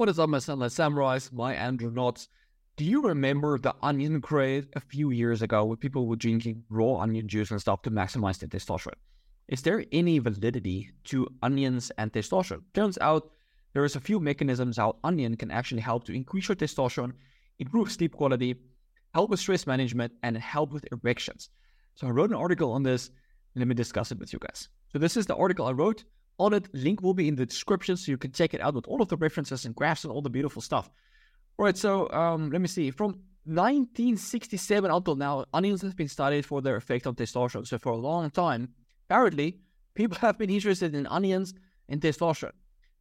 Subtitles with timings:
[0.00, 2.28] What is up, my sunlight samurais, my andronauts?
[2.78, 6.94] Do you remember the onion craze a few years ago where people were drinking raw
[7.00, 8.94] onion juice and stuff to maximize their testosterone?
[9.48, 12.62] Is there any validity to onions and testosterone?
[12.72, 13.30] Turns out
[13.74, 17.12] there is a few mechanisms how onion can actually help to increase your testosterone,
[17.58, 18.56] improve sleep quality,
[19.12, 21.50] help with stress management, and help with erections.
[21.94, 23.10] So I wrote an article on this.
[23.54, 24.70] Let me discuss it with you guys.
[24.94, 26.04] So this is the article I wrote
[26.40, 26.68] on it.
[26.74, 29.08] Link will be in the description so you can check it out with all of
[29.08, 30.90] the references and graphs and all the beautiful stuff.
[31.58, 32.90] All right, so um, let me see.
[32.90, 37.66] From 1967 until now, onions have been studied for their effect on testosterone.
[37.66, 38.70] So for a long time,
[39.08, 39.58] apparently,
[39.94, 41.54] people have been interested in onions
[41.88, 42.52] and testosterone.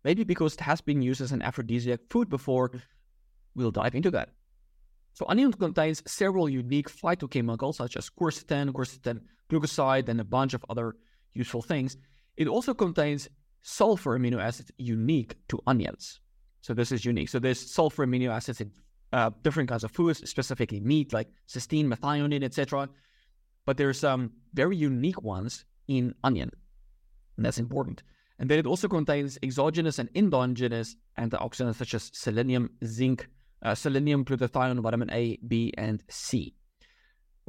[0.04, 2.71] Maybe because it has been used as an aphrodisiac food before.
[3.55, 4.30] We'll dive into that.
[5.13, 9.21] So onion contains several unique phytochemicals such as quercetin, quercetin
[9.52, 10.96] glucoside, and a bunch of other
[11.34, 11.98] useful things.
[12.38, 13.27] It also contains
[13.62, 16.20] sulfur amino acids unique to onions.
[16.62, 17.30] So this is unique.
[17.30, 18.72] So there's sulfur amino acids in
[19.12, 22.90] uh, different kinds of foods, specifically meat like cysteine, methionine, etc.
[23.65, 26.52] But there's some very unique ones in onion,
[27.37, 28.04] and that's important.
[28.37, 33.27] And then it also contains exogenous and endogenous antioxidants such as selenium, zinc,
[33.62, 36.55] uh, selenium, glutathione, vitamin A, B, and C.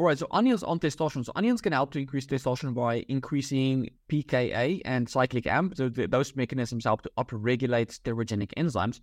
[0.01, 1.27] All right, so onions on testosterone.
[1.27, 5.77] So onions can help to increase testosterone by increasing PKA and cyclic AMP.
[5.77, 9.01] So th- those mechanisms help to upregulate steroidogenic enzymes.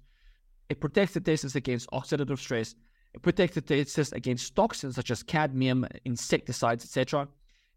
[0.69, 2.73] It protects the testes against oxidative stress.
[3.13, 7.27] It protects the testes against toxins such as cadmium, insecticides, etc.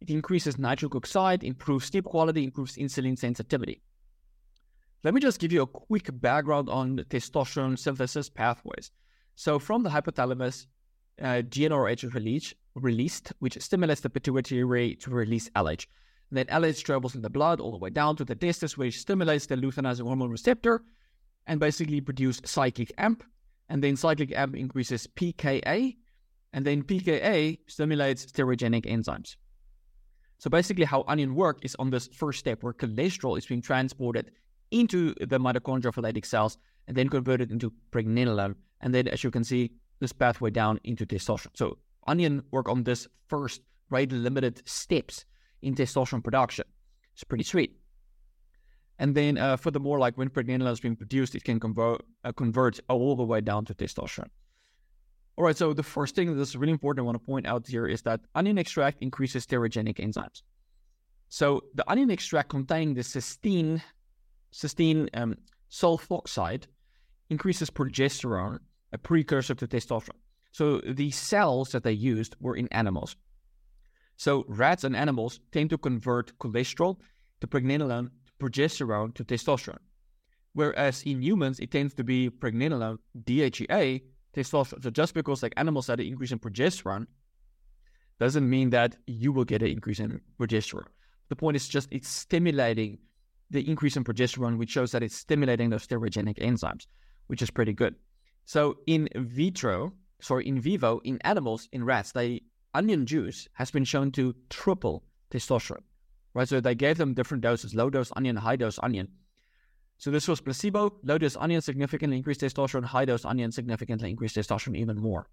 [0.01, 3.83] It increases nitric oxide, improves sleep quality, improves insulin sensitivity.
[5.05, 8.91] Let me just give you a quick background on testosterone synthesis pathways.
[9.35, 10.69] So, from the hypothalamus,
[11.21, 15.87] uh, GnRH is released, released, which stimulates the pituitary to release LH.
[16.31, 19.01] And then LH travels in the blood all the way down to the testes, which
[19.01, 20.83] stimulates the luteinizing hormone receptor
[21.47, 23.25] and basically produce cyclic AMP.
[23.69, 25.97] And then cyclic AMP increases PKA,
[26.53, 29.37] and then PKA stimulates steroidogenic enzymes.
[30.39, 34.31] So basically, how onion work is on this first step where cholesterol is being transported
[34.71, 36.57] into the mitochondrial cells
[36.89, 38.55] and then converted into pregnenolone.
[38.81, 41.57] And then, as you can see, this pathway down into testosterone.
[41.57, 45.25] So onion work on this first rate limited steps
[45.63, 46.65] in testosterone production.
[47.15, 47.77] It's pretty sweet.
[48.99, 52.79] And then, uh, furthermore, like when pregnenolone is being produced, it can convert uh, convert
[52.89, 54.29] all the way down to testosterone.
[55.37, 55.57] All right.
[55.57, 58.21] So the first thing that's really important I want to point out here is that
[58.35, 60.43] onion extract increases steroidogenic enzymes.
[61.31, 63.81] So the onion extract containing the cysteine
[64.53, 65.37] cysteine um,
[65.71, 66.65] sulfoxide
[67.31, 68.59] increases progesterone,
[68.93, 70.21] a precursor to testosterone.
[70.53, 73.17] So the cells that they used were in animals.
[74.17, 76.97] So rats and animals tend to convert cholesterol
[77.41, 79.79] to pregnenolone, to progesterone to testosterone.
[80.53, 84.03] Whereas in humans, it tends to be pregnenolone, DHEA,
[84.35, 84.83] testosterone.
[84.83, 87.07] So just because like animals had an increase in progesterone
[88.19, 90.87] doesn't mean that you will get an increase in progesterone.
[91.29, 92.99] The point is just it's stimulating
[93.51, 96.87] the increase in progesterone, which shows that it's stimulating those steroidogenic enzymes,
[97.29, 97.95] which is pretty good.
[98.45, 102.43] So in vitro, sorry, in vivo, in animals, in rats, the
[102.75, 105.83] onion juice has been shown to triple testosterone,
[106.35, 106.49] right?
[106.49, 109.09] So they gave them different doses, low dose onion, high dose onion.
[109.99, 114.37] So this was placebo, low dose onion significantly increased testosterone, high dose onion significantly increased
[114.37, 115.27] testosterone even more.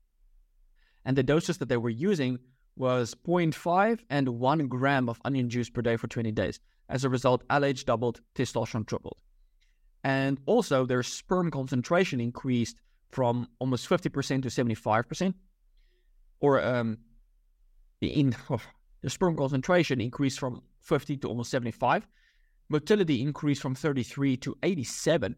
[1.05, 2.39] And the doses that they were using
[2.75, 6.59] was 0.5 and 1 gram of onion juice per day for 20 days.
[6.89, 9.17] As a result, LH doubled, testosterone tripled.
[10.03, 12.77] And also, their sperm concentration increased
[13.09, 15.33] from almost 50% to 75%.
[16.39, 16.97] Or um,
[18.01, 18.61] in oh,
[19.01, 22.07] the sperm concentration increased from 50 to almost 75.
[22.69, 25.35] Motility increased from 33 to 87.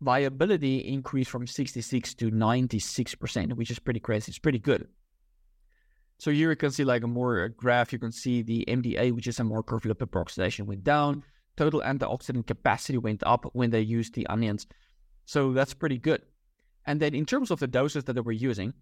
[0.00, 4.30] Viability increased from 66 to 96%, which is pretty crazy.
[4.30, 4.88] It's pretty good.
[6.18, 7.92] So here you can see like a more graph.
[7.92, 11.22] You can see the MDA, which is a marker of lipid peroxidation, went down.
[11.56, 14.66] Total antioxidant capacity went up when they used the onions.
[15.24, 16.22] So that's pretty good.
[16.86, 18.74] And then in terms of the doses that were using,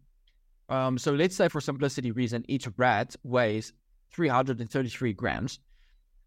[0.69, 3.73] um, so let's say for simplicity reason, each rat weighs
[4.13, 5.59] 333 grams.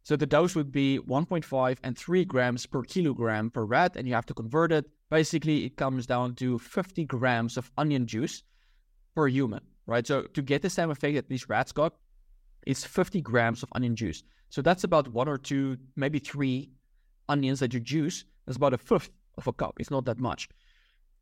[0.04, 4.14] So the dose would be 1.5 and 3 grams per kilogram per rat, and you
[4.14, 4.86] have to convert it.
[5.10, 8.44] Basically, it comes down to 50 grams of onion juice
[9.16, 10.06] per human right?
[10.06, 11.94] So to get the same effect that these rats got,
[12.66, 14.24] it's 50 grams of onion juice.
[14.50, 16.72] So that's about one or two, maybe three
[17.30, 18.26] onions that you juice.
[18.46, 19.76] That's about a fifth of a cup.
[19.80, 20.50] It's not that much.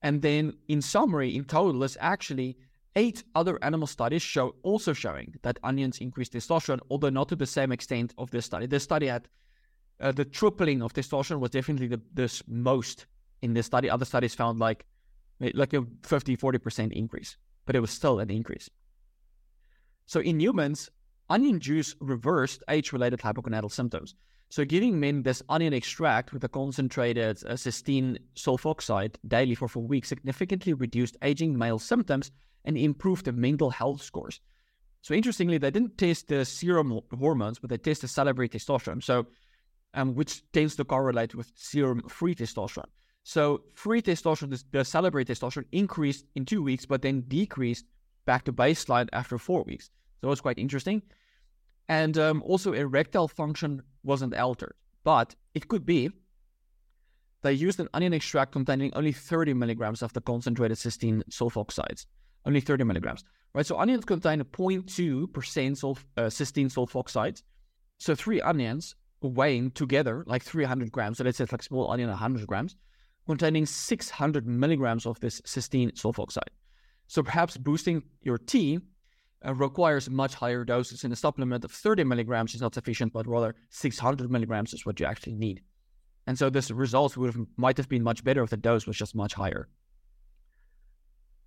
[0.04, 2.58] And then in summary, in total, there's actually
[2.96, 7.46] eight other animal studies show also showing that onions increase testosterone, although not to the
[7.46, 8.68] same extent of this study.
[8.68, 9.28] This study had
[10.02, 13.08] uh, the tripling of testosterone was definitely the this most
[13.42, 13.90] in this study.
[13.90, 14.86] Other studies found like
[15.40, 18.70] like a 50, 40% increase, but it was still an increase.
[20.06, 20.90] So in humans,
[21.30, 24.16] onion juice reversed age-related hypogonadal symptoms.
[24.54, 29.82] So giving men this onion extract with a concentrated uh, cysteine sulfoxide daily for four
[29.82, 32.30] weeks significantly reduced aging male symptoms
[32.64, 34.42] and improved the mental health scores.
[35.02, 39.26] So interestingly, they didn't test the serum hormones, but they tested salivary testosterone, so
[39.96, 42.92] um, which tends to correlate with serum free testosterone.
[43.24, 47.86] So free testosterone, the salivary testosterone, increased in two weeks, but then decreased
[48.28, 49.90] back to baseline after four weeks.
[50.22, 51.02] So it was quite interesting.
[51.90, 56.10] And um, also erectile function wasn't altered, but it could be
[57.44, 62.06] they used an onion extract containing only 30 milligrams of the concentrated cysteine sulfoxides,
[62.46, 63.66] only 30 milligrams, right?
[63.66, 67.44] So onions contain 0.2% sulf- uh, cysteine sulfoxides.
[67.98, 72.48] So three onions weighing together like 300 grams, so let's say like small onion 100
[72.48, 72.76] grams,
[73.26, 76.52] containing 600 milligrams of this cysteine sulfoxide.
[77.08, 78.80] So perhaps boosting your T
[79.46, 81.04] uh, requires much higher doses.
[81.04, 85.00] In a supplement of 30 milligrams is not sufficient, but rather 600 milligrams is what
[85.00, 85.62] you actually need.
[86.28, 88.98] And so this results would have, might have been much better if the dose was
[88.98, 89.68] just much higher.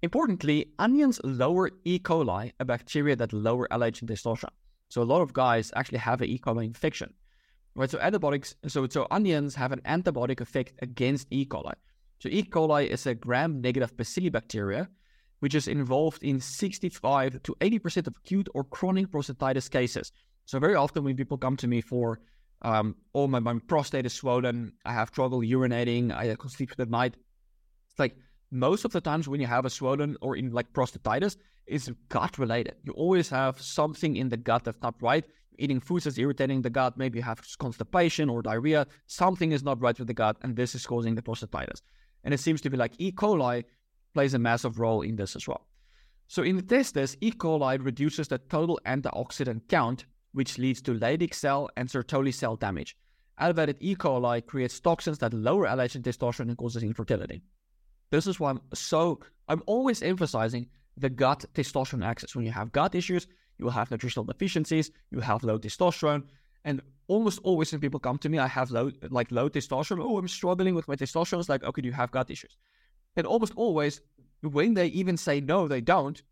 [0.02, 1.98] Importantly, onions lower E.
[1.98, 4.50] coli, a bacteria that lower LH and testosterone.
[4.88, 6.38] So a lot of guys actually have an E.
[6.38, 7.12] coli infection.
[7.74, 11.44] Right, so antibiotics, so so onions have an antibiotic effect against E.
[11.44, 11.74] coli.
[12.20, 12.42] So E.
[12.42, 14.88] coli is a gram-negative bacillobacteria
[15.40, 20.12] which is involved in 65 to 80% of acute or chronic prostatitis cases.
[20.46, 22.20] So very often when people come to me for,
[22.62, 26.88] um, oh, my, my prostate is swollen, I have trouble urinating, I can sleep at
[26.88, 27.16] night.
[27.90, 28.16] It's like
[28.50, 31.36] most of the times when you have a swollen or in like prostatitis,
[31.66, 32.76] it's gut related.
[32.84, 35.24] You always have something in the gut that's not right.
[35.58, 38.86] Eating foods that's irritating the gut, maybe you have constipation or diarrhea.
[39.06, 41.80] Something is not right with the gut, and this is causing the prostatitis.
[42.24, 43.10] And it seems to be like E.
[43.10, 43.64] coli
[44.16, 45.66] plays a massive role in this as well.
[46.26, 47.30] So in the testes, E.
[47.30, 52.96] coli reduces the total antioxidant count, which leads to Leydig cell and Sertoli cell damage.
[53.38, 53.94] Elevated E.
[53.94, 57.42] coli creates toxins that lower LH and testosterone and causes infertility.
[58.10, 60.66] This is why I'm so I'm always emphasizing
[60.96, 62.34] the gut testosterone axis.
[62.34, 63.26] When you have gut issues,
[63.58, 66.22] you will have nutritional deficiencies, you have low testosterone,
[66.64, 70.02] and almost always when people come to me, I have low like low testosterone.
[70.02, 71.40] Oh, I'm struggling with my testosterone.
[71.40, 72.56] It's like, okay, do you have gut issues?
[73.16, 74.00] And almost always,
[74.42, 76.22] when they even say no, they don't,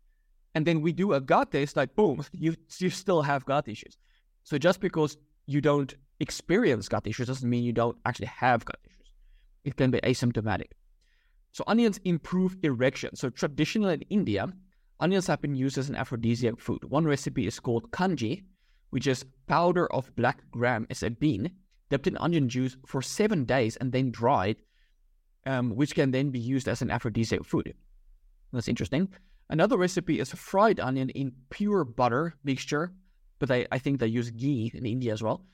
[0.53, 3.97] and then we do a gut test, like boom, you you still have gut issues.
[4.43, 5.17] So just because
[5.47, 9.11] you don't experience gut issues doesn't mean you don't actually have gut issues.
[9.63, 10.71] It can be asymptomatic.
[11.51, 13.15] So onions improve erection.
[13.15, 14.47] So traditionally in India,
[14.99, 16.83] onions have been used as an aphrodisiac food.
[16.85, 18.43] One recipe is called kanji,
[18.91, 21.51] which is powder of black gram as a bean
[21.89, 24.57] dipped in onion juice for seven days and then dried
[25.45, 27.73] um, which can then be used as an aphrodisiac food.
[28.51, 29.09] That's interesting.
[29.49, 32.93] Another recipe is fried onion in pure butter mixture,
[33.39, 35.45] but I, I think they use ghee in India as well,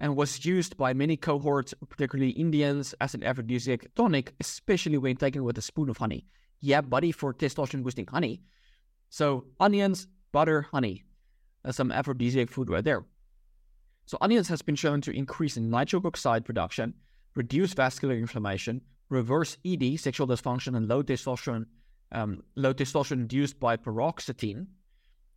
[0.00, 5.44] and was used by many cohorts, particularly Indians, as an aphrodisiac tonic, especially when taken
[5.44, 6.26] with a spoon of honey.
[6.60, 8.42] Yeah, buddy, for testosterone boosting honey.
[9.08, 11.04] So onions, butter, honey.
[11.64, 13.04] That's some aphrodisiac food right there.
[14.06, 16.94] So onions has been shown to increase nitric oxide production,
[17.34, 21.66] reduce vascular inflammation, reverse ED, sexual dysfunction, and low testosterone,
[22.12, 24.66] um, low testosterone induced by paroxetine,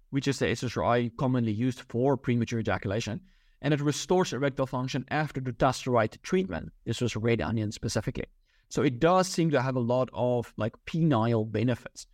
[0.10, 3.22] which is the SSRI commonly used for premature ejaculation,
[3.62, 6.72] and it restores erectile function after the dutasteride treatment.
[6.86, 8.26] This was red onion specifically.
[8.70, 12.08] So it does seem to have a lot of like penile benefits.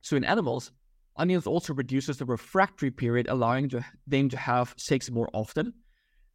[0.00, 0.72] So in animals,
[1.16, 5.74] onions also reduces the refractory period, allowing to, them to have sex more often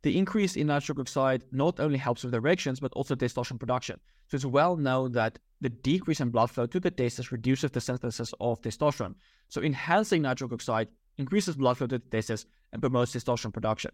[0.03, 3.99] the increase in nitric oxide not only helps with erections, but also testosterone production.
[4.27, 7.81] So it's well known that the decrease in blood flow to the testes reduces the
[7.81, 9.15] synthesis of testosterone.
[9.49, 13.91] So enhancing nitric oxide increases blood flow to the testes and promotes testosterone production.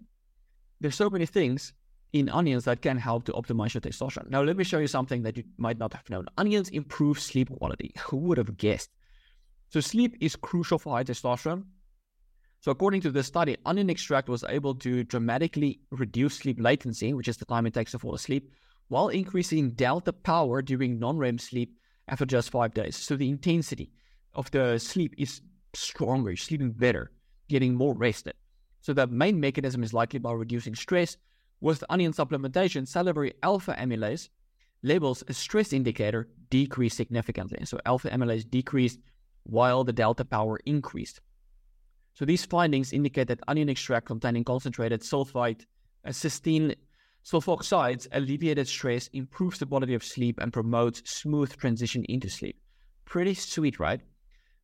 [0.82, 1.74] There's so many things
[2.12, 4.30] in onions that can help to optimize your testosterone.
[4.30, 6.28] Now, let me show you something that you might not have known.
[6.38, 7.94] Onions improve sleep quality.
[8.08, 8.90] Who would have guessed?
[9.70, 11.64] So sleep is crucial for high testosterone
[12.64, 17.28] so, according to this study, onion extract was able to dramatically reduce sleep latency, which
[17.28, 18.54] is the time it takes to fall asleep,
[18.88, 21.76] while increasing delta power during non REM sleep
[22.08, 22.96] after just five days.
[22.96, 23.92] So, the intensity
[24.34, 25.42] of the sleep is
[25.74, 27.12] stronger, you're sleeping better,
[27.50, 28.36] getting more rested.
[28.80, 31.18] So, the main mechanism is likely by reducing stress.
[31.60, 34.30] With onion supplementation, salivary alpha amylase
[34.84, 37.66] levels, a stress indicator, decreased significantly.
[37.66, 39.00] So, alpha amylase decreased
[39.44, 41.20] while the delta power increased.
[42.14, 45.66] So these findings indicate that onion extract containing concentrated sulfite,
[46.06, 46.76] uh, cysteine
[47.24, 52.60] Sulfoxides alleviated stress, improves the quality of sleep, and promotes smooth transition into sleep.
[53.06, 54.02] Pretty sweet, right?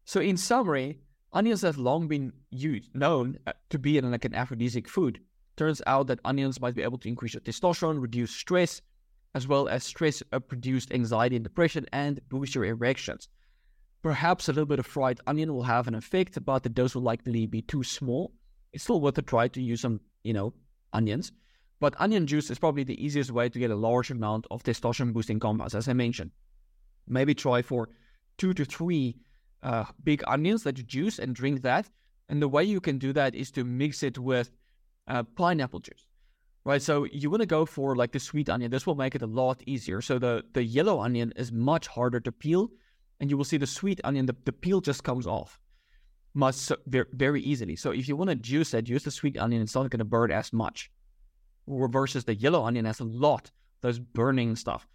[0.03, 1.00] So, in summary,
[1.32, 5.22] onions have long been used, known uh, to be like an aphrodisiac food.
[5.56, 8.82] Turns out that onions might be able to increase your testosterone, reduce stress,
[9.34, 13.29] as well as stress produced anxiety and depression, and boost your erections.
[14.01, 17.01] Perhaps a little bit of fried onion will have an effect, but the dose will
[17.01, 18.34] likely be too small.
[18.72, 20.53] It's still worth a try to use some, you know,
[20.94, 21.32] onions.
[21.79, 25.13] But onion juice is probably the easiest way to get a large amount of testosterone
[25.13, 26.32] boosting compounds, as I mentioned.
[27.08, 27.89] Maybe try for
[28.38, 29.18] two to three
[29.63, 31.89] uh, big onions that you juice and drink that.
[32.29, 34.51] And the way you can do that is to mix it with
[35.08, 36.06] uh, pineapple juice,
[36.63, 36.82] right?
[36.82, 38.72] So you want to go for like the sweet onion.
[38.72, 40.01] This will make it a lot easier.
[40.01, 42.70] So the, the yellow onion is much harder to peel.
[43.19, 45.59] And you will see the sweet onion, the, the peel just comes off
[46.33, 47.75] much very, easily.
[47.75, 49.61] So if you want to juice it, use the sweet onion.
[49.61, 50.91] It's not going to burn as much
[51.67, 54.88] versus the yellow onion has a lot of those burning stuff.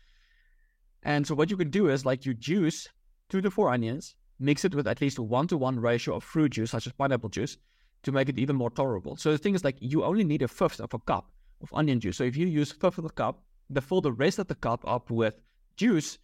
[1.02, 2.88] And so what you can do is like you juice
[3.28, 6.24] two to four onions, mix it with at least a one to one ratio of
[6.24, 7.58] fruit juice, such as pineapple juice,
[8.02, 9.16] to make it even more tolerable.
[9.16, 11.30] So the thing is like you only need a fifth of a cup
[11.62, 12.16] of onion juice.
[12.16, 14.54] So if you use a fifth of the cup, the fill the rest of the
[14.54, 15.40] cup up with
[15.76, 16.18] juice,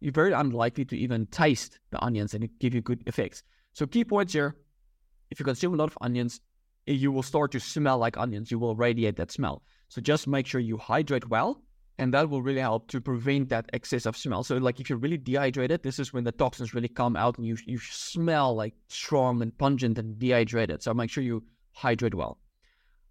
[0.00, 3.42] you're very unlikely to even taste the onions and it give you good effects.
[3.72, 4.56] So key points here:
[5.30, 6.40] if you consume a lot of onions,
[6.86, 8.50] eh, you will start to smell like onions.
[8.50, 9.62] You will radiate that smell.
[9.88, 11.62] So just make sure you hydrate well,
[11.98, 14.42] and that will really help to prevent that excess of smell.
[14.42, 17.46] So like if you're really dehydrated, this is when the toxins really come out and
[17.46, 20.82] you you smell like strong and pungent and dehydrated.
[20.82, 22.38] So make sure you hydrate well.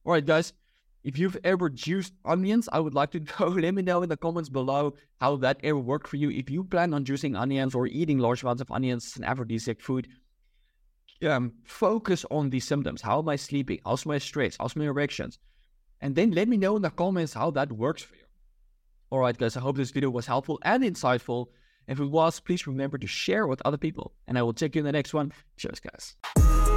[0.05, 0.53] All right, guys.
[1.03, 3.47] If you've ever juiced onions, I would like to know.
[3.47, 6.29] Let me know in the comments below how that ever worked for you.
[6.29, 10.07] If you plan on juicing onions or eating large amounts of onions, an aphrodisiac food,
[11.27, 13.01] um, focus on these symptoms.
[13.01, 13.79] How am I sleeping?
[13.85, 14.57] How's my stress?
[14.59, 15.39] How's my erections?
[16.01, 18.23] And then let me know in the comments how that works for you.
[19.09, 21.47] All right, guys, I hope this video was helpful and insightful.
[21.87, 24.13] If it was, please remember to share with other people.
[24.27, 25.31] And I will check you in the next one.
[25.57, 26.72] Cheers, guys.